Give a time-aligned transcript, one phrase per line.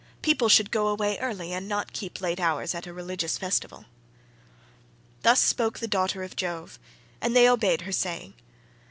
[0.23, 3.85] People should go away early and not keep late hours at a religious festival."
[5.21, 6.79] Thus spoke the daughter of Jove,
[7.21, 8.33] and they obeyed her saying.